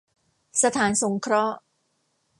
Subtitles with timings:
[0.63, 1.57] สถานสงเคราะห์